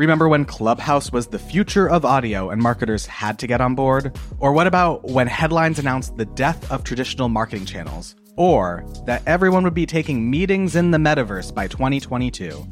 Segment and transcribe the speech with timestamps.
[0.00, 4.18] Remember when Clubhouse was the future of audio and marketers had to get on board?
[4.38, 8.16] Or what about when headlines announced the death of traditional marketing channels?
[8.34, 12.66] Or that everyone would be taking meetings in the metaverse by 2022?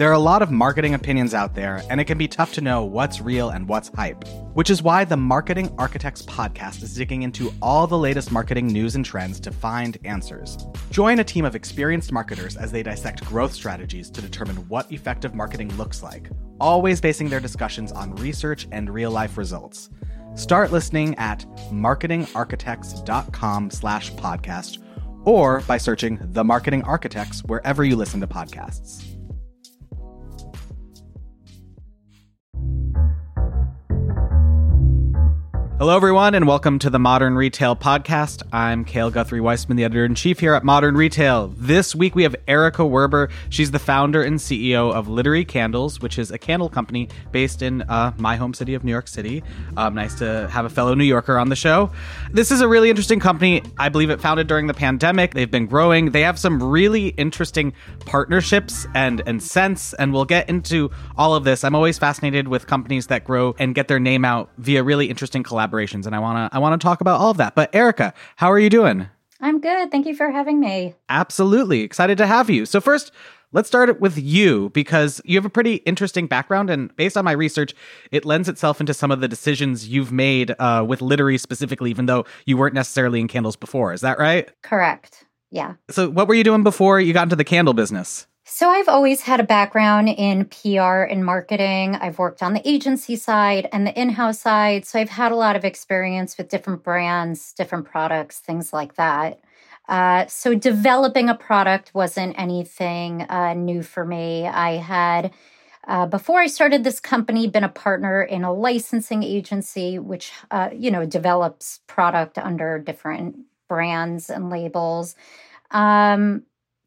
[0.00, 2.62] There are a lot of marketing opinions out there, and it can be tough to
[2.62, 4.26] know what's real and what's hype.
[4.54, 8.94] Which is why the Marketing Architects podcast is digging into all the latest marketing news
[8.94, 10.56] and trends to find answers.
[10.90, 15.34] Join a team of experienced marketers as they dissect growth strategies to determine what effective
[15.34, 19.90] marketing looks like, always basing their discussions on research and real life results.
[20.34, 24.78] Start listening at marketingarchitects.com slash podcast
[25.26, 29.09] or by searching The Marketing Architects wherever you listen to podcasts.
[35.80, 38.42] Hello, everyone, and welcome to the Modern Retail Podcast.
[38.52, 41.54] I'm Cale Guthrie Weissman, the editor in chief here at Modern Retail.
[41.56, 43.30] This week we have Erica Werber.
[43.48, 47.80] She's the founder and CEO of Literie Candles, which is a candle company based in
[47.88, 49.42] uh, my home city of New York City.
[49.78, 51.90] Um, nice to have a fellow New Yorker on the show.
[52.30, 53.62] This is a really interesting company.
[53.78, 55.32] I believe it founded during the pandemic.
[55.32, 56.10] They've been growing.
[56.10, 61.44] They have some really interesting partnerships and and scents, and we'll get into all of
[61.44, 61.64] this.
[61.64, 65.42] I'm always fascinated with companies that grow and get their name out via really interesting
[65.42, 67.54] collaborations collaborations, and I want to I want to talk about all of that.
[67.54, 69.08] But Erica, how are you doing?
[69.40, 69.90] I'm good.
[69.90, 70.94] Thank you for having me.
[71.08, 72.66] Absolutely excited to have you.
[72.66, 73.12] So first.
[73.52, 77.32] Let's start with you because you have a pretty interesting background, and based on my
[77.32, 77.74] research,
[78.12, 82.06] it lends itself into some of the decisions you've made uh, with Literie specifically, even
[82.06, 83.92] though you weren't necessarily in candles before.
[83.92, 84.48] Is that right?
[84.62, 85.24] Correct.
[85.50, 85.74] Yeah.
[85.90, 88.28] So, what were you doing before you got into the candle business?
[88.52, 91.94] So, I've always had a background in PR and marketing.
[91.94, 94.84] I've worked on the agency side and the in house side.
[94.84, 99.40] So, I've had a lot of experience with different brands, different products, things like that.
[99.88, 104.48] Uh, so, developing a product wasn't anything uh, new for me.
[104.48, 105.32] I had,
[105.86, 110.70] uh, before I started this company, been a partner in a licensing agency, which, uh,
[110.74, 113.36] you know, develops product under different
[113.68, 115.14] brands and labels.
[115.70, 116.42] Um,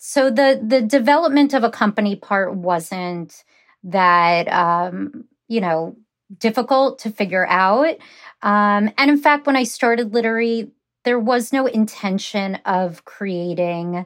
[0.06, 3.46] so the the development of a company part wasn't
[3.86, 5.96] that um, you know
[6.38, 7.96] difficult to figure out.
[8.42, 10.72] Um, and in fact, when I started Literie,
[11.06, 14.06] there was no intention of creating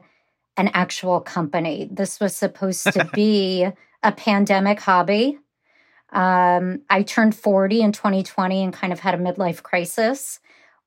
[0.56, 1.88] an actual company.
[1.90, 3.66] This was supposed to be
[4.04, 5.40] a pandemic hobby.
[6.12, 10.38] Um, I turned 40 in 2020 and kind of had a midlife crisis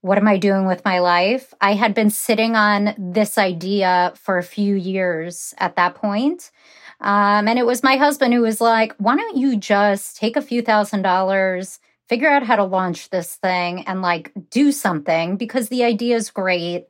[0.01, 1.53] what am I doing with my life?
[1.61, 6.51] I had been sitting on this idea for a few years at that point.
[6.99, 10.41] Um, and it was my husband who was like, why don't you just take a
[10.41, 15.69] few thousand dollars, figure out how to launch this thing and like do something because
[15.69, 16.87] the idea is great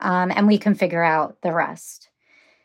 [0.00, 2.08] um, and we can figure out the rest.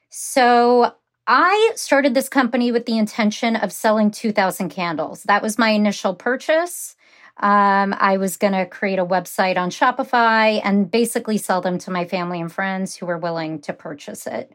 [0.09, 0.93] So
[1.27, 5.23] I started this company with the intention of selling 2,000 candles.
[5.23, 6.95] That was my initial purchase.
[7.39, 11.91] Um, I was going to create a website on Shopify and basically sell them to
[11.91, 14.53] my family and friends who were willing to purchase it.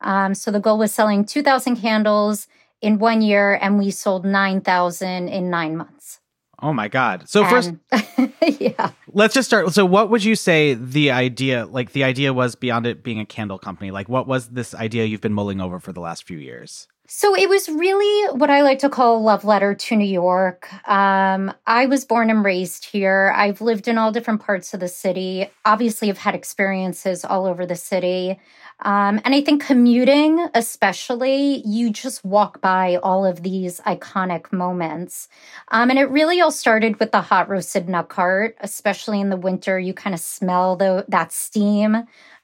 [0.00, 2.48] Um, so the goal was selling 2,000 candles
[2.80, 6.20] in one year, and we sold 9,000 in nine months.
[6.60, 7.28] Oh my God.
[7.28, 8.30] So, and, first,
[8.60, 8.90] yeah.
[9.12, 9.72] Let's just start.
[9.72, 13.26] So, what would you say the idea, like the idea was beyond it being a
[13.26, 13.90] candle company?
[13.90, 16.88] Like, what was this idea you've been mulling over for the last few years?
[17.06, 20.72] So it was really what I like to call a love letter to New York.
[20.88, 23.32] Um, I was born and raised here.
[23.36, 25.50] I've lived in all different parts of the city.
[25.66, 28.40] Obviously, I've had experiences all over the city.
[28.80, 35.28] Um, and I think commuting, especially, you just walk by all of these iconic moments.
[35.68, 39.36] Um, and it really all started with the hot roasted nut cart, especially in the
[39.36, 39.78] winter.
[39.78, 41.96] You kind of smell the, that steam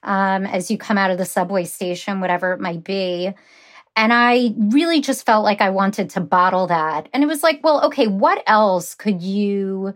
[0.03, 3.33] um, as you come out of the subway station, whatever it might be.
[4.01, 7.07] And I really just felt like I wanted to bottle that.
[7.13, 9.93] And it was like, well, okay, what else could you,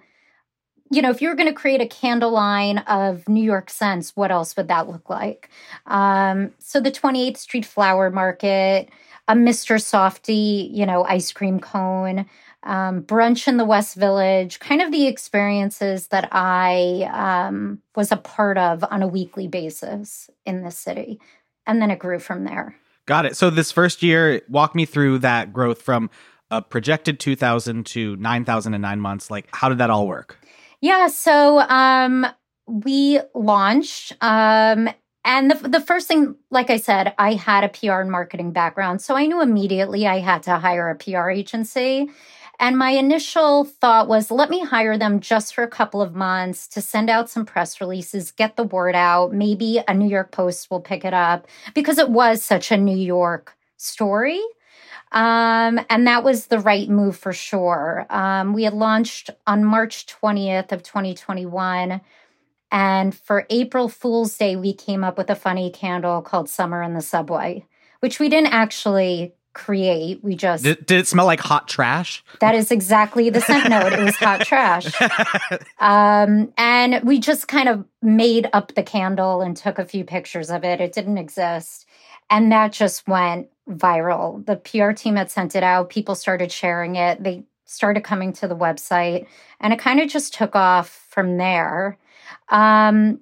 [0.91, 4.15] you know, if you were going to create a candle line of New York scents,
[4.15, 5.49] what else would that look like?
[5.87, 8.89] Um, so the 28th Street Flower Market,
[9.27, 9.77] a Mr.
[9.77, 12.27] Softee, you know, ice cream cone,
[12.61, 18.17] um, brunch in the West Village, kind of the experiences that I um, was a
[18.17, 21.19] part of on a weekly basis in the city.
[21.65, 22.75] And then it grew from there.
[23.05, 23.37] Got it.
[23.37, 26.09] So this first year, walk me through that growth from
[26.51, 29.29] a projected 2000 to 9000 in 9 months.
[29.31, 30.39] Like how did that all work?
[30.81, 32.25] Yeah, so um
[32.67, 34.89] we launched um
[35.25, 39.01] and the, the first thing, like I said, I had a PR and marketing background.
[39.01, 42.11] So I knew immediately I had to hire a PR agency.
[42.59, 46.67] And my initial thought was let me hire them just for a couple of months
[46.69, 49.33] to send out some press releases, get the word out.
[49.33, 52.97] Maybe a New York Post will pick it up because it was such a New
[52.97, 54.41] York story.
[55.11, 58.05] Um, and that was the right move for sure.
[58.09, 62.01] Um, we had launched on March 20th of 2021.
[62.71, 66.93] And for April Fool's Day, we came up with a funny candle called Summer in
[66.93, 67.65] the Subway,
[67.99, 70.23] which we didn't actually create.
[70.23, 72.23] We just did, did, it smell like hot trash?
[72.41, 73.93] That is exactly the scent note.
[73.93, 74.85] It was hot trash.
[75.79, 80.49] Um, and we just kind of made up the candle and took a few pictures
[80.49, 80.81] of it.
[80.81, 81.85] It didn't exist.
[82.29, 84.43] And that just went viral.
[84.45, 85.89] The PR team had sent it out.
[85.89, 87.23] People started sharing it.
[87.23, 89.27] They started coming to the website
[89.59, 91.97] and it kind of just took off from there.
[92.49, 93.19] Um,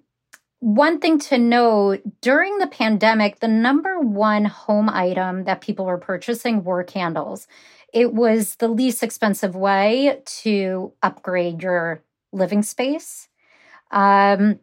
[0.63, 5.98] one thing to note during the pandemic, the number one home item that people were
[5.98, 7.50] purchasing were candles.
[7.94, 12.01] It was the least expensive way to upgrade your
[12.31, 13.27] living space.
[13.92, 14.62] Um,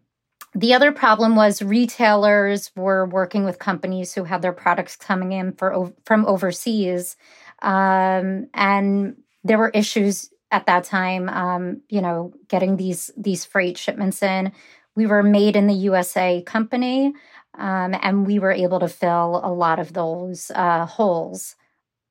[0.55, 5.52] the other problem was retailers were working with companies who had their products coming in
[5.52, 7.19] for, from overseas.
[7.61, 13.79] Um, and there were issues at that time, um, you know, getting these these freight
[13.79, 14.52] shipments in.
[15.00, 17.14] We were made in the USA company,
[17.56, 21.56] um, and we were able to fill a lot of those uh, holes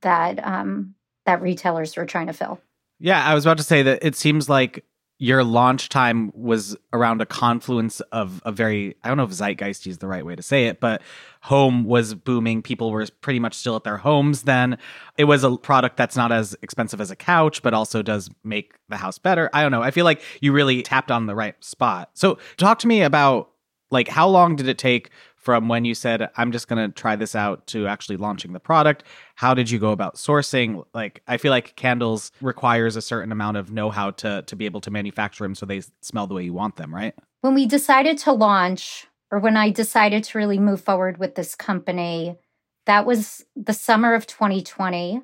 [0.01, 0.95] that um,
[1.27, 2.59] that retailers were trying to fill.
[2.97, 4.83] Yeah, I was about to say that it seems like
[5.21, 9.85] your launch time was around a confluence of a very I don't know if zeitgeist
[9.85, 11.01] is the right way to say it, but
[11.41, 12.61] home was booming.
[12.61, 14.77] People were pretty much still at their homes then.
[15.17, 18.75] It was a product that's not as expensive as a couch, but also does make
[18.87, 19.49] the house better.
[19.53, 19.83] I don't know.
[19.83, 22.11] I feel like you really tapped on the right spot.
[22.13, 23.49] So talk to me about
[23.91, 25.09] like how long did it take
[25.49, 28.59] from when you said i'm just going to try this out to actually launching the
[28.59, 29.03] product.
[29.33, 30.85] How did you go about sourcing?
[30.93, 34.79] Like i feel like candles requires a certain amount of know-how to to be able
[34.81, 37.15] to manufacture them so they smell the way you want them right?
[37.41, 41.55] When we decided to launch or when i decided to really move forward with this
[41.55, 42.37] company
[42.85, 45.23] that was the summer of 2020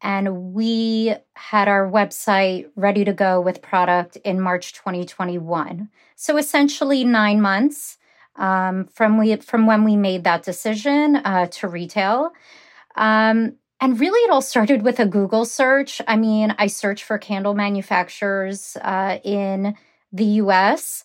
[0.00, 5.88] and we had our website ready to go with product in March 2021.
[6.16, 7.98] So essentially 9 months
[8.36, 12.32] um, from we from when we made that decision uh, to retail.
[12.96, 16.00] Um, and really, it all started with a Google search.
[16.06, 19.76] I mean, I searched for candle manufacturers uh, in
[20.12, 21.04] the US.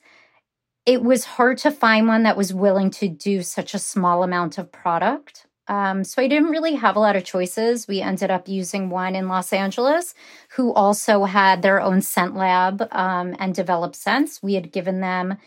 [0.86, 4.58] It was hard to find one that was willing to do such a small amount
[4.58, 5.48] of product.
[5.68, 7.88] Um, so I didn't really have a lot of choices.
[7.88, 10.14] We ended up using one in Los Angeles
[10.52, 14.42] who also had their own scent lab um, and developed scents.
[14.42, 15.38] We had given them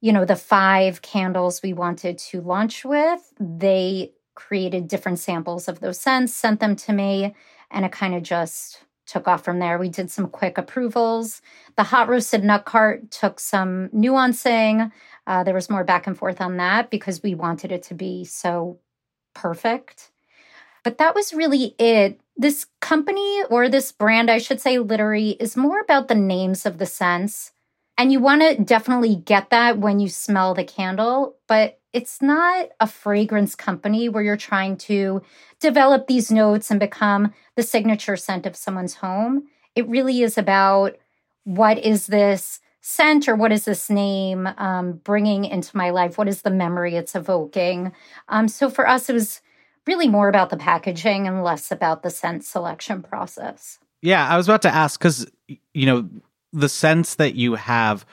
[0.00, 5.80] you know, the five candles we wanted to launch with, they created different samples of
[5.80, 7.34] those scents, sent them to me,
[7.70, 9.76] and it kind of just took off from there.
[9.76, 11.42] We did some quick approvals.
[11.76, 14.90] The hot roasted nut cart took some nuancing.
[15.26, 18.24] Uh, there was more back and forth on that because we wanted it to be
[18.24, 18.78] so
[19.34, 20.10] perfect.
[20.82, 22.20] But that was really it.
[22.36, 26.78] This company or this brand, I should say, Literie, is more about the names of
[26.78, 27.52] the scents
[28.00, 32.70] and you want to definitely get that when you smell the candle, but it's not
[32.80, 35.20] a fragrance company where you're trying to
[35.60, 39.48] develop these notes and become the signature scent of someone's home.
[39.74, 40.96] It really is about
[41.44, 46.16] what is this scent or what is this name um, bringing into my life?
[46.16, 47.92] What is the memory it's evoking?
[48.30, 49.42] Um, so for us, it was
[49.86, 53.78] really more about the packaging and less about the scent selection process.
[54.00, 55.30] Yeah, I was about to ask because,
[55.74, 56.08] you know,
[56.52, 58.04] the scents that you have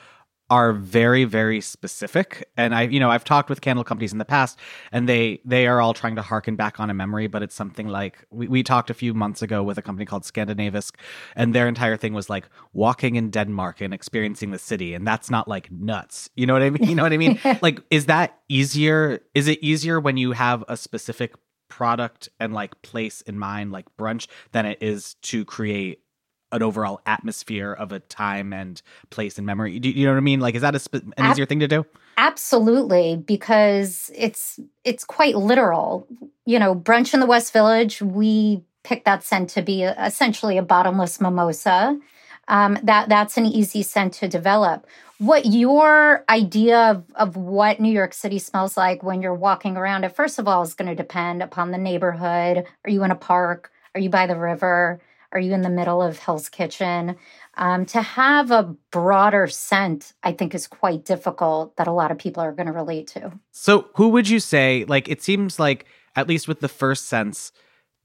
[0.49, 2.49] are very very specific.
[2.55, 4.57] And i you know i've talked with candle companies in the past
[4.91, 7.87] and they they are all trying to harken back on a memory but it's something
[7.87, 10.93] like we, we talked a few months ago with a company called Skandinavisk
[11.35, 15.29] and their entire thing was like walking in denmark and experiencing the city and that's
[15.29, 16.29] not like nuts.
[16.35, 16.89] You know what i mean?
[16.89, 17.39] You know what i mean?
[17.61, 21.33] Like is that easier is it easier when you have a specific
[21.69, 26.01] product and like place in mind like brunch than it is to create
[26.51, 29.79] an overall atmosphere of a time and place and memory.
[29.79, 30.39] Do you know what I mean?
[30.39, 31.85] Like, is that a sp- an Ab- easier thing to do?
[32.17, 36.07] Absolutely, because it's it's quite literal.
[36.45, 38.01] You know, brunch in the West Village.
[38.01, 41.99] We picked that scent to be essentially a bottomless mimosa.
[42.47, 44.87] Um, that that's an easy scent to develop.
[45.19, 50.03] What your idea of, of what New York City smells like when you're walking around
[50.03, 52.65] it, first of all, is going to depend upon the neighborhood.
[52.85, 53.71] Are you in a park?
[53.93, 55.01] Are you by the river?
[55.31, 57.15] Are you in the middle of Hell's Kitchen?
[57.55, 62.17] Um, to have a broader scent, I think, is quite difficult that a lot of
[62.17, 63.31] people are going to relate to.
[63.51, 67.51] So, who would you say, like, it seems like, at least with the first scents,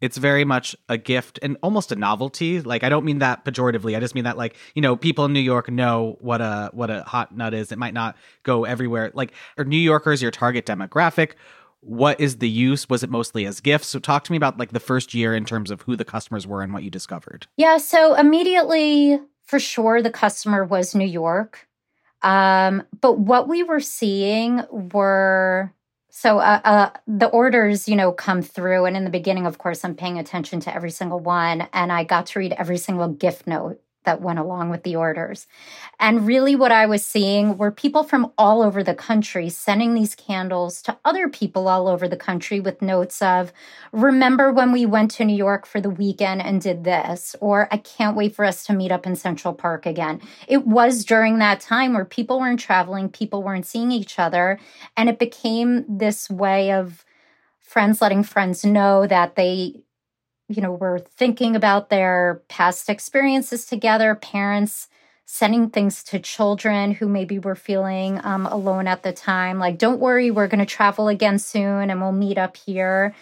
[0.02, 2.60] it's very much a gift and almost a novelty.
[2.60, 3.96] Like I don't mean that pejoratively.
[3.96, 6.90] I just mean that like, you know, people in New York know what a what
[6.90, 7.70] a hot nut is.
[7.70, 9.12] It might not go everywhere.
[9.14, 11.34] Like are New Yorkers your target demographic?
[11.82, 12.88] What is the use?
[12.88, 13.88] Was it mostly as gifts?
[13.88, 16.46] So talk to me about like the first year in terms of who the customers
[16.46, 17.46] were and what you discovered.
[17.56, 21.68] Yeah, so immediately for sure the customer was New York.
[22.22, 25.74] Um, but what we were seeing were
[26.08, 29.82] so uh, uh, the orders, you know, come through, and in the beginning, of course,
[29.82, 33.46] I'm paying attention to every single one, and I got to read every single gift
[33.46, 35.46] note that went along with the orders.
[35.98, 40.14] And really, what I was seeing were people from all over the country sending these
[40.14, 43.52] candles to other people all over the country with notes of,
[43.92, 47.36] Remember when we went to New York for the weekend and did this?
[47.40, 50.20] Or I can't wait for us to meet up in Central Park again.
[50.48, 54.58] It was during that time where people weren't traveling, people weren't seeing each other.
[54.96, 57.04] And it became this way of
[57.60, 59.82] friends letting friends know that they
[60.48, 64.88] you know, were thinking about their past experiences together, parents
[65.24, 70.00] sending things to children who maybe were feeling um, alone at the time, like, don't
[70.00, 73.14] worry, we're going to travel again soon and we'll meet up here.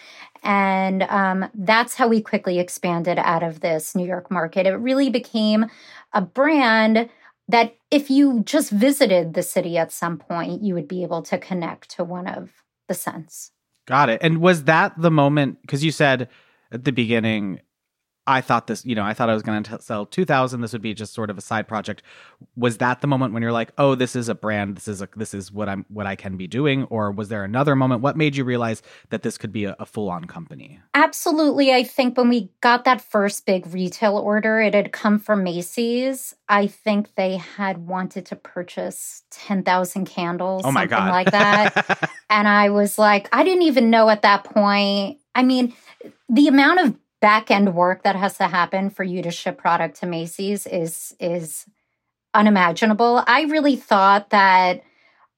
[0.43, 4.65] And um, that's how we quickly expanded out of this New York market.
[4.65, 5.67] It really became
[6.11, 7.09] a brand
[7.47, 11.37] that if you just visited the city at some point, you would be able to
[11.37, 12.51] connect to one of
[12.87, 13.51] the scents.
[13.85, 14.19] Got it.
[14.21, 15.61] And was that the moment?
[15.61, 16.27] Because you said,
[16.71, 17.59] at the beginning
[18.27, 20.61] I thought this, you know, I thought I was going to sell 2000.
[20.61, 22.03] This would be just sort of a side project.
[22.55, 24.77] Was that the moment when you're like, "Oh, this is a brand.
[24.77, 27.43] This is a this is what I'm what I can be doing?" Or was there
[27.43, 28.01] another moment?
[28.01, 30.79] What made you realize that this could be a, a full-on company?
[30.93, 31.73] Absolutely.
[31.73, 36.35] I think when we got that first big retail order, it had come from Macy's.
[36.47, 41.09] I think they had wanted to purchase 10,000 candles, oh my something God.
[41.09, 42.11] like that.
[42.29, 45.20] and I was like, I didn't even know at that point.
[45.35, 45.73] I mean,
[46.29, 49.99] the amount of back end work that has to happen for you to ship product
[49.99, 51.65] to Macy's is is
[52.33, 53.23] unimaginable.
[53.27, 54.81] I really thought that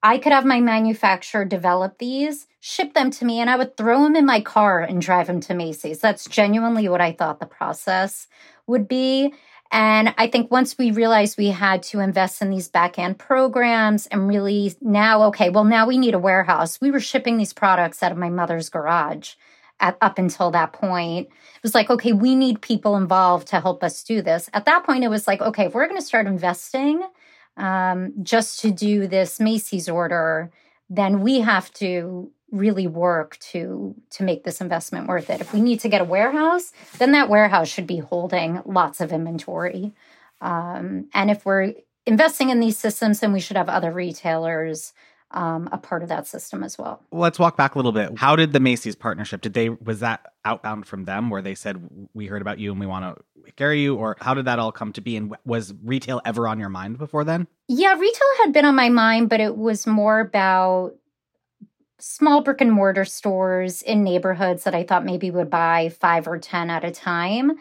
[0.02, 4.04] I could have my manufacturer develop these, ship them to me, and I would throw
[4.04, 6.00] them in my car and drive them to Macy's.
[6.00, 8.28] That's genuinely what I thought the process
[8.68, 9.34] would be.
[9.72, 14.06] And I think once we realized we had to invest in these back end programs
[14.08, 16.80] and really now, okay, well, now we need a warehouse.
[16.80, 19.34] We were shipping these products out of my mother's garage
[19.84, 21.28] at, up until that point.
[21.28, 24.50] It was like, okay, we need people involved to help us do this.
[24.54, 27.04] At that point, it was like, okay, if we're going to start investing
[27.58, 30.52] um, just to do this Macy's order,
[30.90, 35.42] then we have to really work to to make this investment worth it.
[35.42, 39.12] If we need to get a warehouse, then that warehouse should be holding lots of
[39.12, 39.92] inventory.
[40.40, 41.74] Um, and if we're
[42.06, 44.94] investing in these systems, then we should have other retailers
[45.34, 47.02] um, a part of that system as well.
[47.12, 48.18] Let's walk back a little bit.
[48.18, 49.42] How did the Macy's partnership?
[49.42, 52.80] Did they was that outbound from them where they said we heard about you and
[52.80, 55.18] we want to carry you, or how did that all come to be?
[55.18, 57.48] And was retail ever on your mind before then?
[57.68, 60.96] Yeah, retail had been on my mind, but it was more about
[62.00, 66.38] small brick and mortar stores in neighborhoods that I thought maybe would buy five or
[66.38, 67.54] ten at a time.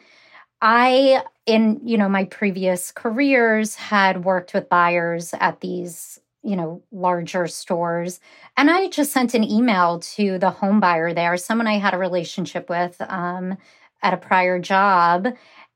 [0.61, 6.83] I in you know my previous careers had worked with buyers at these you know,
[6.91, 8.21] larger stores.
[8.57, 11.99] And I just sent an email to the home buyer there, someone I had a
[11.99, 13.57] relationship with um,
[14.03, 15.29] at a prior job.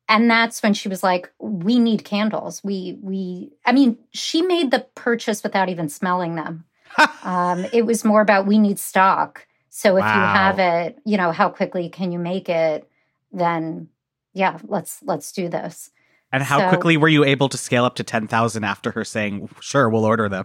[0.09, 2.63] And that's when she was like, "We need candles.
[2.63, 6.65] We we." I mean, she made the purchase without even smelling them.
[7.25, 9.47] um, it was more about we need stock.
[9.69, 10.15] So if wow.
[10.15, 12.89] you have it, you know, how quickly can you make it?
[13.33, 13.89] Then,
[14.33, 15.91] yeah, let's let's do this.
[16.37, 19.49] And how so, quickly were you able to scale up to 10,000 after her saying,
[19.63, 20.45] sure, we'll order them?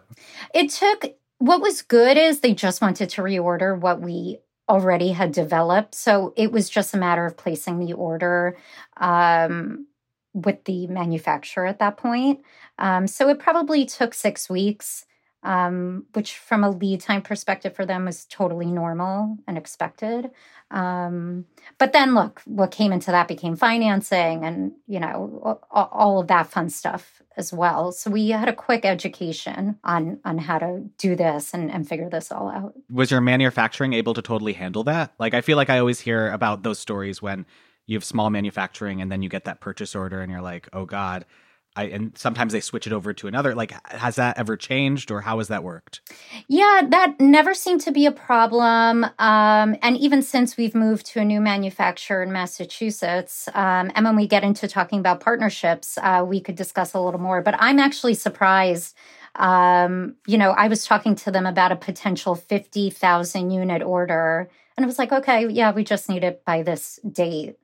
[0.53, 4.37] It took, what was good is they just wanted to reorder what we
[4.69, 5.93] already had developed.
[5.93, 8.57] So it was just a matter of placing the order
[8.95, 9.85] um,
[10.33, 12.39] with the manufacturer at that point.
[12.79, 15.05] Um, so it probably took six weeks
[15.43, 20.29] um, which from a lead time perspective for them was totally normal and expected.
[20.69, 21.45] Um,
[21.77, 26.47] but then look, what came into that became financing and, you know, all of that
[26.47, 27.91] fun stuff as well.
[27.91, 32.09] So we had a quick education on on how to do this and, and figure
[32.09, 32.73] this all out.
[32.89, 35.13] Was your manufacturing able to totally handle that?
[35.17, 37.45] Like I feel like I always hear about those stories when
[37.87, 40.85] you have small manufacturing and then you get that purchase order and you're like, oh
[40.85, 41.25] God,
[41.75, 43.55] I, and sometimes they switch it over to another.
[43.55, 46.01] Like, has that ever changed, or how has that worked?
[46.47, 49.05] Yeah, that never seemed to be a problem.
[49.19, 54.17] Um, and even since we've moved to a new manufacturer in Massachusetts, um, and when
[54.17, 57.41] we get into talking about partnerships, uh, we could discuss a little more.
[57.41, 58.95] But I'm actually surprised.
[59.35, 64.49] Um, you know, I was talking to them about a potential fifty thousand unit order,
[64.75, 67.55] and it was like, okay, yeah, we just need it by this date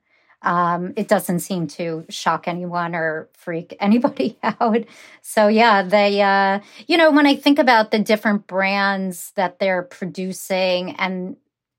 [0.42, 4.84] um, it doesn't seem to shock anyone or freak anybody out.
[5.22, 9.82] So yeah, they, uh, you know, when I think about the different brands that they're
[9.82, 11.36] producing and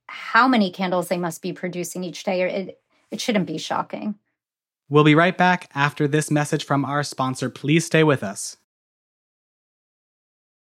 [0.10, 2.42] how many candles they must be producing each day.
[2.42, 4.16] It, it shouldn't be shocking.
[4.89, 7.50] We'll be right back after this message from our sponsor.
[7.50, 8.58] Please stay with us.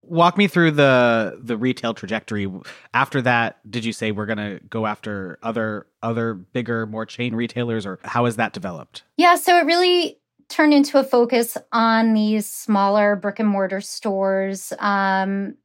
[0.10, 2.52] Walk me through the the retail trajectory.
[2.94, 7.36] After that, did you say we're going to go after other other bigger, more chain
[7.36, 9.04] retailers or how has that developed?
[9.18, 14.72] Yeah, so it really turned into a focus on these smaller brick and mortar stores.
[14.80, 15.56] Um,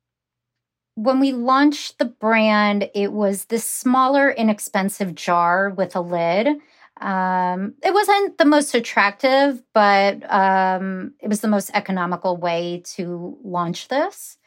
[0.95, 6.49] when we launched the brand, it was this smaller, inexpensive jar with a lid.
[7.02, 13.37] Um, it wasn't the most attractive, but um, it was the most economical way to
[13.42, 14.38] launch this.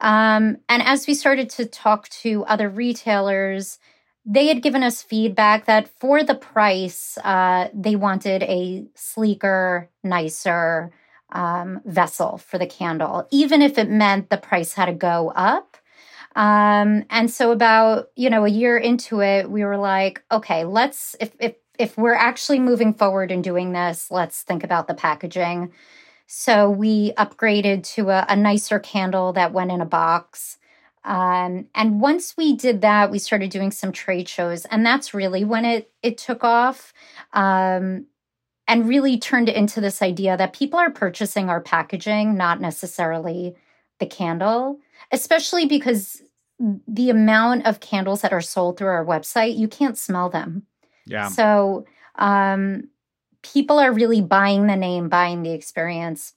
[0.00, 3.78] Um, and as we started to talk to other retailers,
[4.26, 10.92] they had given us feedback that for the price, uh, they wanted a sleeker, nicer
[11.30, 15.76] um, vessel for the candle, even if it meant the price had to go up.
[16.34, 21.14] Um, and so about, you know, a year into it, we were like, okay, let's
[21.20, 25.72] if if if we're actually moving forward and doing this, let's think about the packaging.
[26.26, 30.58] So we upgraded to a, a nicer candle that went in a box.
[31.04, 35.44] Um, and once we did that, we started doing some trade shows, and that's really
[35.44, 36.92] when it it took off,
[37.32, 38.06] um,
[38.68, 43.56] and really turned into this idea that people are purchasing our packaging, not necessarily
[43.98, 44.78] the candle
[45.12, 46.22] especially because
[46.58, 50.66] the amount of candles that are sold through our website, you can't smell them.
[51.06, 51.28] Yeah.
[51.28, 52.88] So um,
[53.42, 56.34] people are really buying the name, buying the experience,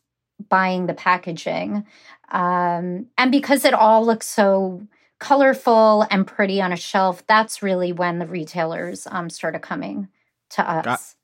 [0.49, 1.85] buying the packaging.
[2.31, 4.81] Um, and because it all looks so
[5.19, 10.09] colorful and pretty on a shelf, that's really when the retailers um, started coming
[10.51, 10.83] to us.
[10.85, 11.14] Got,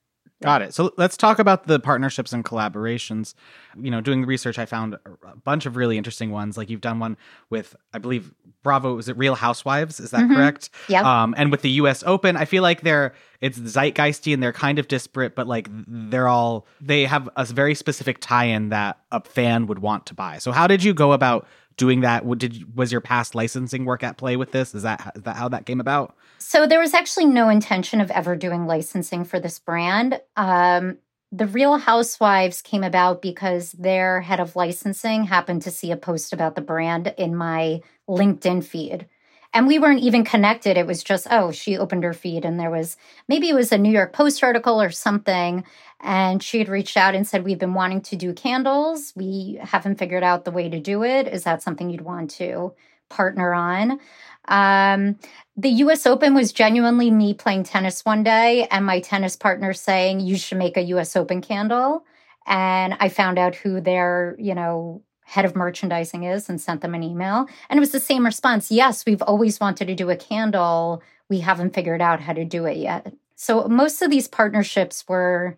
[0.42, 0.74] Got it.
[0.74, 3.36] So let's talk about the partnerships and collaborations.
[3.80, 6.58] You know, doing the research, I found a bunch of really interesting ones.
[6.58, 7.16] Like you've done one
[7.50, 8.34] with, I believe,
[8.64, 8.96] Bravo.
[8.96, 10.00] Was it Real Housewives?
[10.00, 10.36] Is that mm-hmm.
[10.36, 10.70] correct?
[10.88, 11.02] Yeah.
[11.02, 12.04] Um, and with the U.S.
[12.06, 16.28] Open, I feel like they're it's zeitgeisty and they're kind of disparate, but like they're
[16.28, 20.38] all they have a very specific tie-in that a fan would want to buy.
[20.38, 22.28] So how did you go about doing that?
[22.38, 24.76] Did was your past licensing work at play with this?
[24.76, 26.16] Is that is that how that came about?
[26.38, 30.20] So there was actually no intention of ever doing licensing for this brand.
[30.36, 30.98] Um,
[31.32, 36.34] the Real Housewives came about because their head of licensing happened to see a post
[36.34, 39.08] about the brand in my LinkedIn feed.
[39.54, 40.78] And we weren't even connected.
[40.78, 42.96] It was just, oh, she opened her feed and there was
[43.28, 45.66] maybe it was a New York Post article or something.
[46.00, 49.14] And she had reached out and said, We've been wanting to do candles.
[49.16, 51.28] We haven't figured out the way to do it.
[51.28, 52.74] Is that something you'd want to
[53.10, 54.00] partner on?
[54.48, 55.20] Um,
[55.58, 60.22] the US Open was genuinely me playing tennis one day and my tennis partner saying,
[60.22, 62.06] You should make a US Open candle.
[62.48, 66.94] And I found out who their, you know, head of merchandising is and sent them
[66.94, 67.48] an email.
[67.70, 71.02] And it was the same response Yes, we've always wanted to do a candle.
[71.30, 73.14] We haven't figured out how to do it yet.
[73.38, 75.58] So most of these partnerships were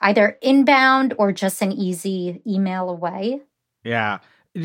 [0.00, 3.40] either inbound or just an easy email away.
[3.84, 4.18] Yeah.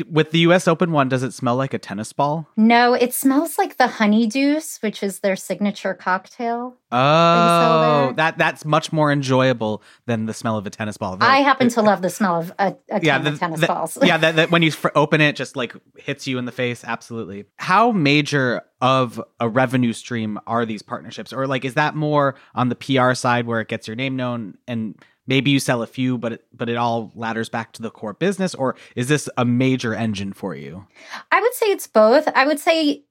[0.08, 2.48] With the US Open one, does it smell like a tennis ball?
[2.56, 6.76] No, it smells like the honeydew, which is their signature cocktail.
[6.92, 11.16] Oh, that that's much more enjoyable than the smell of a tennis ball.
[11.16, 13.60] The, I happen it, to uh, love the smell of a, a yeah, the, tennis
[13.60, 13.98] the, balls.
[14.02, 16.84] yeah, that, that when you open it, just like hits you in the face.
[16.84, 17.46] Absolutely.
[17.56, 22.68] How major of a revenue stream are these partnerships, or like is that more on
[22.68, 24.96] the PR side where it gets your name known and
[25.30, 28.12] maybe you sell a few but it, but it all ladders back to the core
[28.12, 30.84] business or is this a major engine for you?
[31.30, 32.28] I would say it's both.
[32.34, 33.04] I would say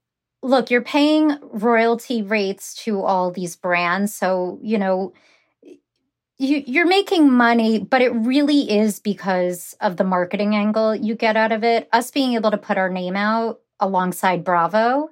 [0.43, 4.13] look you're paying royalty rates to all these brands.
[4.13, 5.13] So you know
[6.41, 11.35] you, you're making money, but it really is because of the marketing angle you get
[11.37, 11.89] out of it.
[11.93, 15.09] Us being able to put our name out alongside Bravo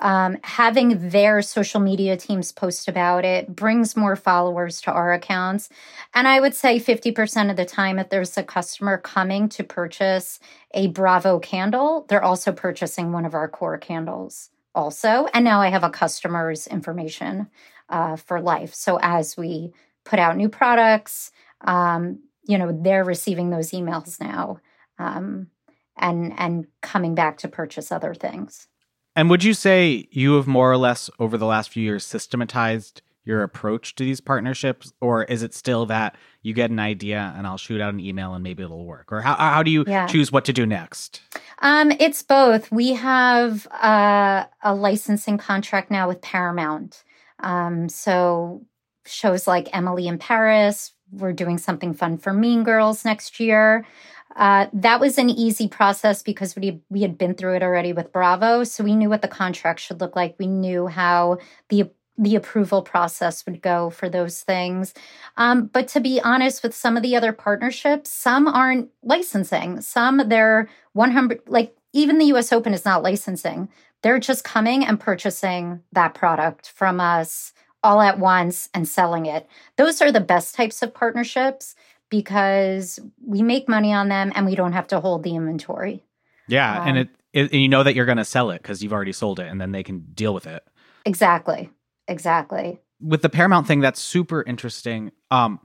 [0.00, 5.68] um, having their social media teams post about it brings more followers to our accounts.
[6.14, 10.38] And I would say 50% of the time, if there's a customer coming to purchase
[10.72, 15.26] a Bravo candle, they're also purchasing one of our core candles also.
[15.34, 17.48] And now I have a customer's information
[17.88, 18.74] uh, for life.
[18.74, 19.72] So as we
[20.04, 21.32] put out new products,
[21.62, 24.60] um, you know, they're receiving those emails now
[24.98, 25.48] um,
[25.96, 28.68] and and coming back to purchase other things.
[29.18, 33.02] And would you say you have more or less over the last few years systematized
[33.24, 37.44] your approach to these partnerships, or is it still that you get an idea and
[37.44, 39.12] I'll shoot out an email and maybe it'll work?
[39.12, 40.06] Or how how do you yeah.
[40.06, 41.20] choose what to do next?
[41.58, 42.70] Um, it's both.
[42.70, 47.02] We have uh, a licensing contract now with Paramount,
[47.40, 48.64] um, so
[49.04, 50.92] shows like Emily in Paris.
[51.10, 53.84] We're doing something fun for Mean Girls next year.
[54.36, 58.12] Uh, that was an easy process because we we had been through it already with
[58.12, 60.36] Bravo, so we knew what the contract should look like.
[60.38, 61.38] We knew how
[61.68, 64.92] the the approval process would go for those things.
[65.36, 69.80] Um, but to be honest, with some of the other partnerships, some aren't licensing.
[69.80, 73.68] Some they're 100 like even the US Open is not licensing.
[74.02, 79.48] They're just coming and purchasing that product from us all at once and selling it.
[79.76, 81.76] Those are the best types of partnerships
[82.10, 86.04] because we make money on them and we don't have to hold the inventory.
[86.48, 88.82] Yeah, um, and it, it and you know that you're going to sell it because
[88.82, 90.64] you've already sold it and then they can deal with it.
[91.04, 91.70] Exactly.
[92.06, 92.80] Exactly.
[93.00, 95.12] With the Paramount thing that's super interesting.
[95.30, 95.60] Um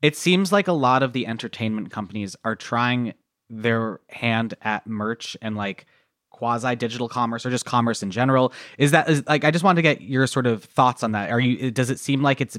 [0.00, 3.14] it seems like a lot of the entertainment companies are trying
[3.50, 5.86] their hand at merch and like
[6.30, 9.76] quasi digital commerce or just commerce in general is that is, like i just wanted
[9.76, 12.56] to get your sort of thoughts on that are you does it seem like it's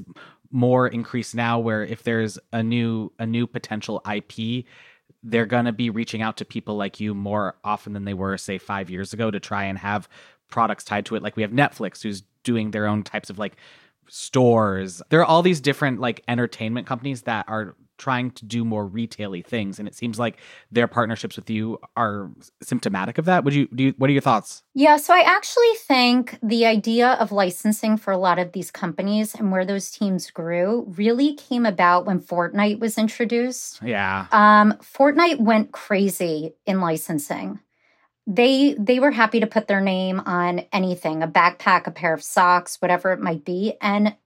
[0.50, 4.64] more increased now where if there's a new a new potential ip
[5.22, 8.36] they're going to be reaching out to people like you more often than they were
[8.38, 10.08] say 5 years ago to try and have
[10.48, 11.22] products tied to it.
[11.22, 13.56] Like we have netflix who's doing their own types of like
[14.08, 15.02] stores.
[15.10, 19.44] There are all these different like entertainment companies that are trying to do more retaily
[19.44, 20.38] things and it seems like
[20.72, 22.30] their partnerships with you are
[22.62, 23.44] symptomatic of that.
[23.44, 24.62] Would you do you, what are your thoughts?
[24.74, 29.34] Yeah so i actually think the idea of licensing for a lot of these companies
[29.34, 33.80] and where those teams grew really came about when fortnite was introduced.
[33.82, 34.26] Yeah.
[34.32, 37.60] Um fortnite went crazy in licensing.
[38.26, 42.22] They they were happy to put their name on anything a backpack a pair of
[42.22, 44.16] socks whatever it might be and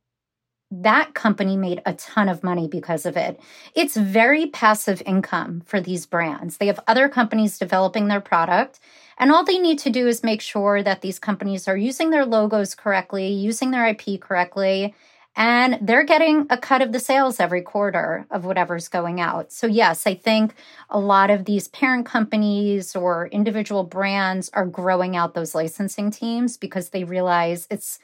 [0.70, 3.40] that company made a ton of money because of it.
[3.74, 6.56] It's very passive income for these brands.
[6.56, 8.80] They have other companies developing their product,
[9.18, 12.26] and all they need to do is make sure that these companies are using their
[12.26, 14.94] logos correctly, using their IP correctly,
[15.36, 19.52] and they're getting a cut of the sales every quarter of whatever's going out.
[19.52, 20.54] So, yes, I think
[20.90, 26.56] a lot of these parent companies or individual brands are growing out those licensing teams
[26.56, 27.98] because they realize it's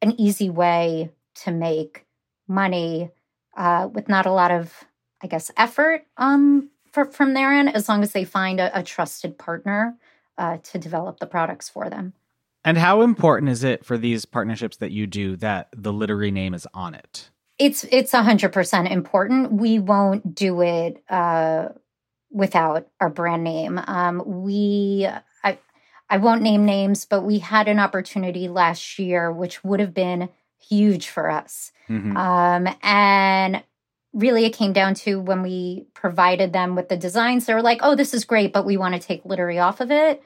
[0.00, 2.06] an easy way to make
[2.48, 3.10] money
[3.56, 4.84] uh, with not a lot of,
[5.22, 8.82] I guess, effort um, for, from their end, as long as they find a, a
[8.82, 9.96] trusted partner
[10.38, 12.14] uh, to develop the products for them.
[12.64, 16.54] And how important is it for these partnerships that you do that the Literie name
[16.54, 17.30] is on it?
[17.58, 19.52] It's it's hundred percent important.
[19.52, 21.68] We won't do it uh,
[22.30, 23.80] without our brand name.
[23.84, 25.08] Um, we
[25.44, 25.58] I
[26.08, 30.28] I won't name names, but we had an opportunity last year, which would have been
[30.68, 31.72] huge for us.
[31.88, 32.16] Mm-hmm.
[32.16, 33.62] Um, and
[34.12, 37.80] really, it came down to when we provided them with the designs, they were like,
[37.82, 40.22] oh, this is great, but we want to take Literie off of it.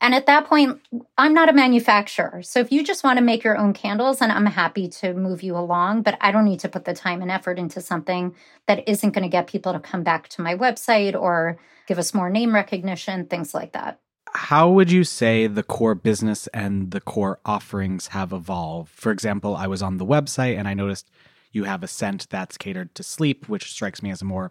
[0.00, 0.80] And at that point,
[1.16, 2.42] I'm not a manufacturer.
[2.42, 5.44] So if you just want to make your own candles, and I'm happy to move
[5.44, 8.34] you along, but I don't need to put the time and effort into something
[8.66, 12.14] that isn't going to get people to come back to my website or give us
[12.14, 14.00] more name recognition, things like that
[14.34, 18.90] how would you say the core business and the core offerings have evolved?
[18.90, 21.10] For example, I was on the website and I noticed
[21.52, 24.50] you have a scent that's catered to sleep, which strikes me as a more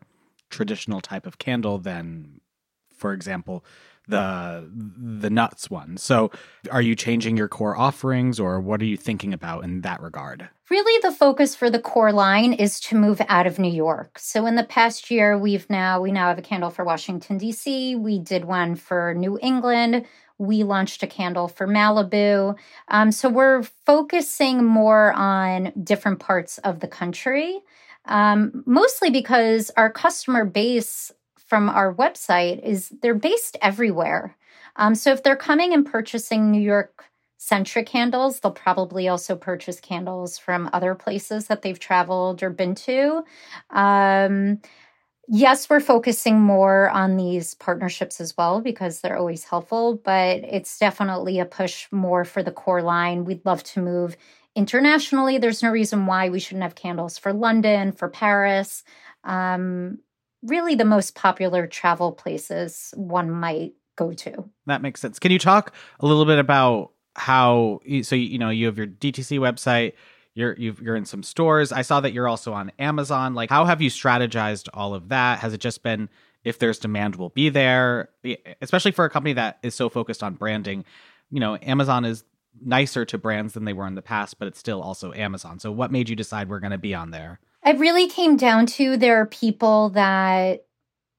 [0.49, 2.41] traditional type of candle than,
[2.95, 3.65] for example,
[4.11, 5.97] the the nuts one.
[5.97, 6.29] So,
[6.69, 10.47] are you changing your core offerings, or what are you thinking about in that regard?
[10.69, 14.19] Really, the focus for the core line is to move out of New York.
[14.19, 17.95] So, in the past year, we've now we now have a candle for Washington D.C.
[17.95, 20.05] We did one for New England.
[20.37, 22.57] We launched a candle for Malibu.
[22.87, 27.59] Um, so we're focusing more on different parts of the country,
[28.05, 31.11] um, mostly because our customer base
[31.51, 34.37] from our website is they're based everywhere.
[34.77, 37.03] Um, so if they're coming and purchasing New York
[37.39, 42.73] centric candles, they'll probably also purchase candles from other places that they've traveled or been
[42.73, 43.25] to.
[43.69, 44.61] Um,
[45.27, 50.79] yes, we're focusing more on these partnerships as well because they're always helpful, but it's
[50.79, 53.25] definitely a push more for the core line.
[53.25, 54.15] We'd love to move
[54.55, 55.37] internationally.
[55.37, 58.85] There's no reason why we shouldn't have candles for London, for Paris.
[59.25, 59.99] Um,
[60.43, 64.49] really the most popular travel places one might go to.
[64.65, 65.19] That makes sense.
[65.19, 69.39] Can you talk a little bit about how so you know you have your DTC
[69.39, 69.93] website,
[70.33, 71.71] you're you are in some stores.
[71.71, 73.35] I saw that you're also on Amazon.
[73.35, 75.39] Like how have you strategized all of that?
[75.39, 76.09] Has it just been
[76.43, 78.09] if there's demand will be there,
[78.61, 80.85] especially for a company that is so focused on branding.
[81.29, 82.23] You know, Amazon is
[82.59, 85.59] nicer to brands than they were in the past, but it's still also Amazon.
[85.59, 87.39] So what made you decide we're going to be on there?
[87.65, 90.65] It really came down to there are people that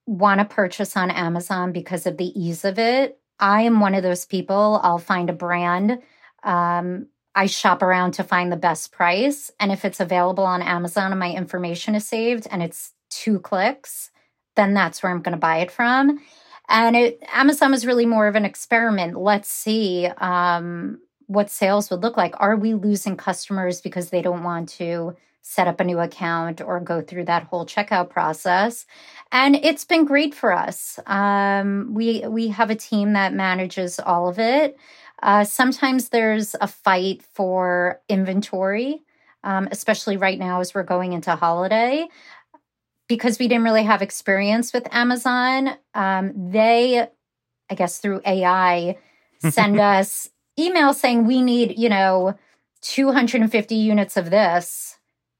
[0.07, 3.19] want to purchase on Amazon because of the ease of it.
[3.39, 4.81] I am one of those people.
[4.83, 6.01] I'll find a brand.
[6.43, 9.51] Um, I shop around to find the best price.
[9.59, 14.11] And if it's available on Amazon and my information is saved and it's two clicks,
[14.57, 16.21] then that's where I'm going to buy it from.
[16.69, 19.19] And it, Amazon was really more of an experiment.
[19.19, 22.35] Let's see um, what sales would look like.
[22.39, 26.81] Are we losing customers because they don't want to set up a new account or
[26.81, 28.87] go through that whole checkout process?
[29.31, 30.99] And it's been great for us.
[31.07, 34.77] Um, we we have a team that manages all of it.
[35.23, 39.03] Uh, sometimes there's a fight for inventory,
[39.45, 42.09] um, especially right now as we're going into holiday
[43.09, 47.07] because we didn't really have experience with Amazon, um, they,
[47.69, 48.97] I guess through AI,
[49.51, 52.35] send us emails saying we need, you know,
[52.81, 54.97] 250 units of this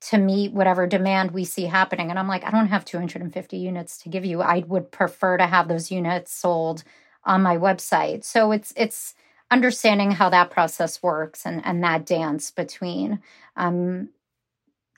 [0.09, 2.11] to meet whatever demand we see happening.
[2.11, 4.43] And I'm like, I don't have 250 units to give you.
[4.43, 6.83] I would prefer to have those units sold
[7.25, 8.25] on my website.
[8.25, 9.15] So it's it's
[9.51, 13.21] understanding how that process works and and that dance between
[13.57, 14.09] um,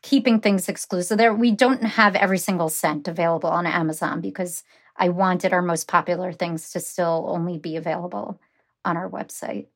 [0.00, 1.18] keeping things exclusive.
[1.18, 4.62] There, we don't have every single scent available on Amazon because
[4.96, 8.40] I wanted our most popular things to still only be available
[8.84, 9.66] on our website.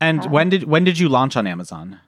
[0.00, 1.98] And uh, when did when did you launch on Amazon?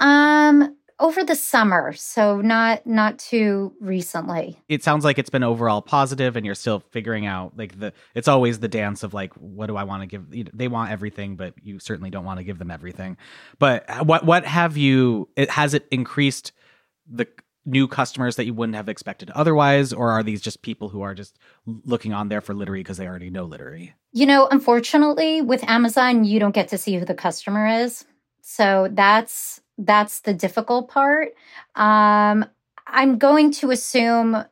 [0.00, 4.58] Um, over the summer, so not not too recently.
[4.68, 7.92] It sounds like it's been overall positive, and you're still figuring out like the.
[8.14, 10.34] It's always the dance of like, what do I want to give?
[10.34, 13.16] You know, they want everything, but you certainly don't want to give them everything.
[13.58, 15.28] But uh, what what have you?
[15.36, 16.52] It has it increased
[17.10, 17.26] the
[17.64, 21.14] new customers that you wouldn't have expected otherwise or are these just people who are
[21.14, 21.38] just
[21.84, 26.24] looking on there for Literie because they already know Literie you know unfortunately with amazon
[26.24, 28.06] you don't get to see who the customer is
[28.40, 31.34] so that's that's the difficult part.
[31.74, 32.44] Um
[32.90, 34.44] i'm going to assume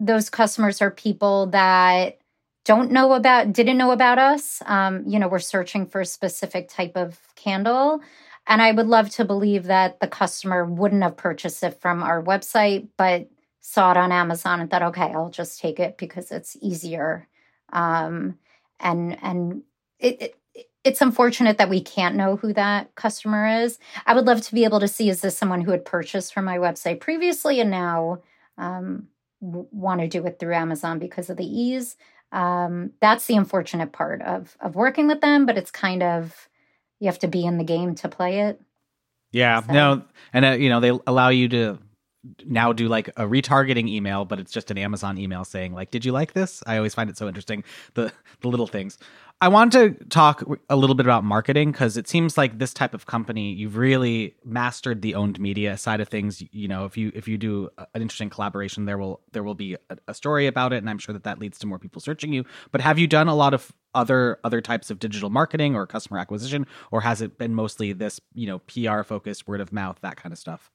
[0.00, 2.18] those customers are people that
[2.64, 4.62] don't know about didn't know about us.
[4.66, 8.00] Um you know we're searching for a specific type of candle.
[8.46, 12.22] And I would love to believe that the customer wouldn't have purchased it from our
[12.22, 13.28] website, but
[13.60, 17.28] saw it on Amazon and thought, okay, I'll just take it because it's easier.
[17.72, 18.38] Um,
[18.80, 19.62] and and
[20.00, 20.36] it, it
[20.84, 23.78] it's unfortunate that we can't know who that customer is.
[24.06, 26.44] I would love to be able to see is this someone who had purchased from
[26.44, 28.18] my website previously and now
[28.58, 29.08] um,
[29.40, 31.96] w- want to do it through Amazon because of the ease.
[32.32, 36.48] Um, that's the unfortunate part of of working with them, but it's kind of
[36.98, 38.60] you have to be in the game to play it.
[39.32, 39.72] Yeah, so.
[39.72, 41.78] no, and uh, you know they allow you to
[42.46, 46.04] now do like a retargeting email, but it's just an Amazon email saying like, "Did
[46.04, 48.98] you like this?" I always find it so interesting the the little things.
[49.40, 52.94] I want to talk a little bit about marketing because it seems like this type
[52.94, 56.44] of company you've really mastered the owned media side of things.
[56.52, 59.76] You know, if you if you do an interesting collaboration, there will there will be
[59.90, 62.32] a, a story about it, and I'm sure that that leads to more people searching
[62.32, 62.44] you.
[62.70, 66.20] But have you done a lot of other other types of digital marketing or customer
[66.20, 70.16] acquisition, or has it been mostly this you know PR focused, word of mouth, that
[70.16, 70.70] kind of stuff?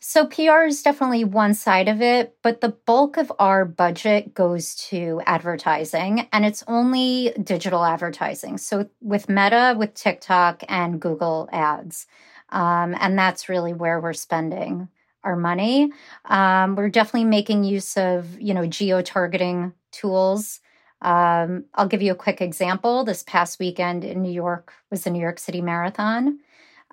[0.00, 4.76] So PR is definitely one side of it, but the bulk of our budget goes
[4.90, 8.58] to advertising and it's only digital advertising.
[8.58, 12.06] So with Meta, with TikTok and Google ads.
[12.50, 14.88] Um, and that's really where we're spending
[15.24, 15.90] our money.
[16.26, 20.60] Um, we're definitely making use of, you know, geo targeting tools.
[21.02, 23.04] Um, I'll give you a quick example.
[23.04, 26.38] This past weekend in New York was the New York City Marathon.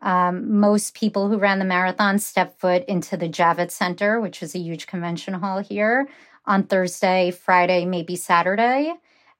[0.05, 4.53] Um, most people who ran the marathon step foot into the Javits Center, which is
[4.53, 6.07] a huge convention hall here,
[6.45, 8.93] on Thursday, Friday, maybe Saturday.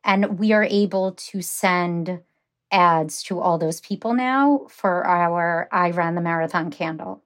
[0.04, 2.20] And we are able to send
[2.72, 7.24] ads to all those people now for our I Ran the Marathon candle.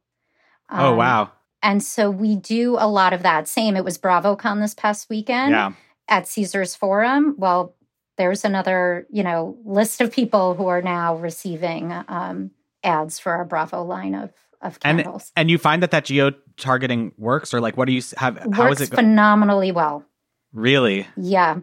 [0.69, 1.31] Oh, um, oh, wow.
[1.63, 3.47] And so we do a lot of that.
[3.47, 5.71] Same, it was BravoCon this past weekend yeah.
[6.09, 7.35] at Caesars Forum.
[7.37, 7.73] Well,
[8.17, 12.51] there's another, you know, list of people who are now receiving um,
[12.83, 15.31] ads for our Bravo line of of candles.
[15.35, 18.45] And, and you find that that geo targeting works, or like what do you have?
[18.45, 20.05] Works how is it go- phenomenally well?
[20.53, 21.07] Really?
[21.15, 21.59] Yeah.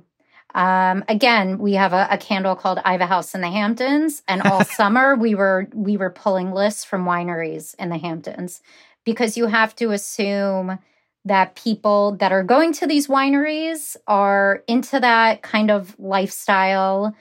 [0.55, 4.23] Um, again, we have a, a, candle called I Have a House in the Hamptons,
[4.27, 8.63] and all summer we were we were pulling lists from wineries in the Hamptons
[9.05, 10.79] because you have to assume
[11.27, 17.15] that people that are going to these wineries are into that kind of lifestyle.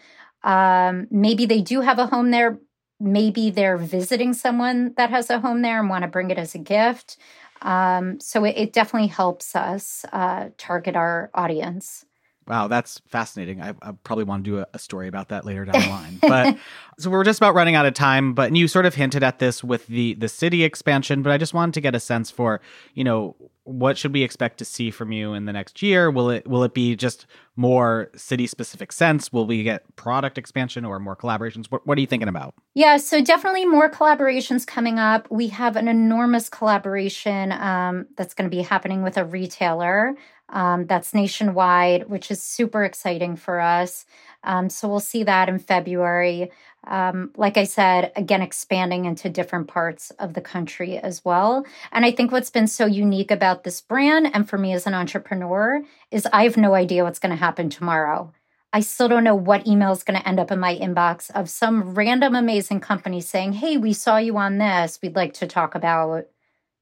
[0.43, 2.59] Um, maybe they do have a home there,
[2.99, 6.55] maybe they're visiting someone that has a home there and want to bring it as
[6.55, 7.17] a gift.
[7.61, 12.05] Um, so it, it, definitely helps us uh, target our audience.
[12.47, 13.61] Wow, that's fascinating.
[13.61, 16.19] I, I probably want to do a, a, story about that later down the line.
[16.21, 16.57] But
[16.99, 18.33] so we're just about running out of time.
[18.33, 21.23] But you sort of hinted at this with the the city expansion.
[21.23, 22.61] But I just wanted to get a sense for
[22.93, 26.11] you know what should we expect to see from you in the next year?
[26.11, 27.25] Will it will it be just
[27.55, 29.33] more city specific scents?
[29.33, 31.65] Will we get product expansion or more collaborations?
[31.69, 32.53] What, what are you thinking about?
[32.75, 35.29] Yeah, so definitely more collaborations coming up.
[35.31, 40.15] We have an enormous collaboration um, that's going to be happening with a retailer.
[40.49, 44.05] Um, that's nationwide, which is super exciting for us.
[44.43, 46.51] Um, so we'll see that in February.
[46.87, 51.65] Um, like I said, again, expanding into different parts of the country as well.
[51.91, 54.93] And I think what's been so unique about this brand, and for me as an
[54.93, 58.31] entrepreneur, is I have no idea what's going to happen tomorrow.
[58.71, 61.49] I still don't know what email is going to end up in my inbox of
[61.49, 64.99] some random amazing company saying, Hey, we saw you on this.
[65.01, 66.25] We'd like to talk about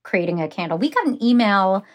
[0.04, 0.78] creating a candle.
[0.78, 1.86] We got an email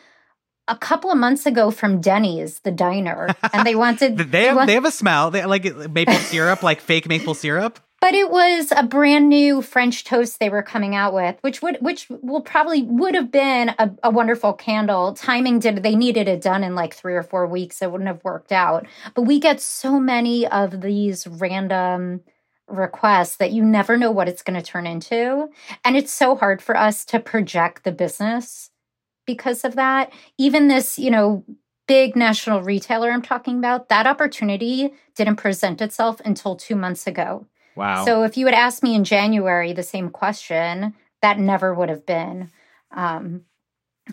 [0.69, 4.75] a couple of months ago from Denny's, the diner, and they wanted they have they
[4.75, 5.31] have a smell.
[5.31, 7.81] They like maple syrup, like fake maple syrup.
[8.01, 11.79] But it was a brand new French toast they were coming out with, which would
[11.81, 15.15] which will probably would have been a, a, wonderful candle.
[15.15, 17.83] Timing did they needed it done in like three or four weeks.
[17.83, 18.87] It wouldn't have worked out.
[19.15, 22.21] But we get so many of these random
[22.69, 25.49] requests that you never know what it's going to turn into.
[25.85, 28.71] And it's so hard for us to project the business
[29.27, 30.13] because of that.
[30.37, 31.45] Even this, you know,
[31.87, 37.47] big national retailer I'm talking about, that opportunity didn't present itself until two months ago.
[37.77, 38.05] Wow.
[38.05, 42.07] So if you had asked me in January the same question, that never would have
[42.07, 42.51] been
[42.91, 43.43] um,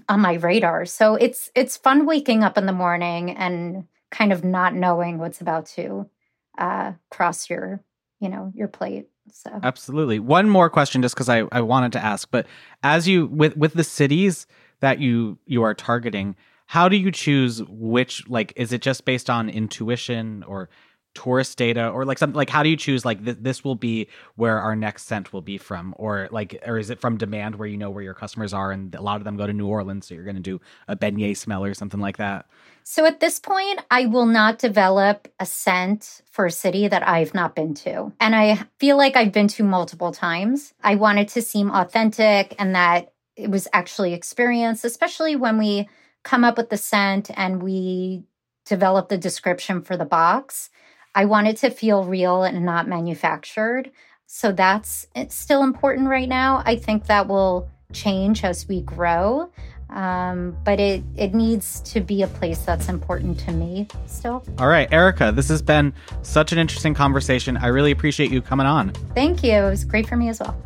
[0.10, 0.86] on my radar.
[0.86, 5.42] So it's it's fun waking up in the morning and kind of not knowing what's
[5.42, 6.10] about to
[6.58, 7.82] uh, cross your
[8.20, 9.08] you know your plate.
[9.32, 10.20] So absolutely.
[10.20, 12.46] One more question, just because I I wanted to ask, but
[12.84, 14.48] as you with with the cities
[14.80, 16.36] that you you are targeting
[16.68, 20.70] how do you choose which like is it just based on intuition or
[21.16, 24.08] tourist data or like something like how do you choose like th- this will be
[24.36, 25.96] where our next scent will be from?
[25.98, 28.94] Or like or is it from demand where you know where your customers are and
[28.94, 31.38] a lot of them go to new orleans so you're going to do a beignet
[31.38, 32.46] smell or something like that?
[32.84, 37.34] So at this point i will not develop a scent for a city that i've
[37.34, 38.12] not been to.
[38.20, 40.74] And i feel like i've been to multiple times.
[40.84, 45.88] I want it to seem authentic and that it was actually experienced especially when we
[46.24, 48.24] come up with the scent and we
[48.66, 50.70] develop the description for the box
[51.16, 53.90] I want it to feel real and not manufactured.
[54.28, 56.62] So that's still important right now.
[56.66, 59.50] I think that will change as we grow.
[59.92, 64.44] Um, but it it needs to be a place that's important to me still.
[64.58, 67.56] All right, Erica, this has been such an interesting conversation.
[67.56, 68.90] I really appreciate you coming on.
[69.14, 69.54] Thank you.
[69.54, 70.60] It was great for me as well.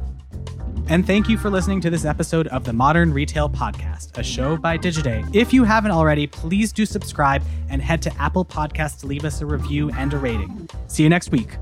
[0.89, 4.58] And thank you for listening to this episode of the Modern Retail Podcast, a show
[4.58, 5.23] by Digiday.
[5.36, 9.39] If you haven't already, please do subscribe and head to Apple Podcasts to leave us
[9.41, 10.67] a review and a rating.
[10.88, 11.58] See you next week.